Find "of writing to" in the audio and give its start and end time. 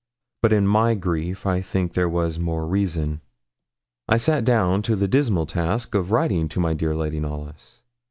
5.93-6.59